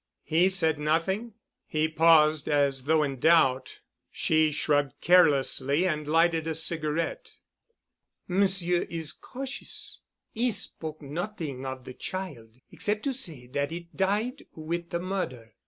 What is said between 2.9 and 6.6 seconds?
in doubt. She shrugged carelessly and lighted a